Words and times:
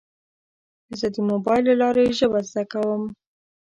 زه 0.99 1.07
د 1.15 1.17
موبایل 1.29 1.63
له 1.69 1.73
لارې 1.81 2.05
ژبه 2.19 2.39
زده 2.49 2.63
کوم. 2.71 3.01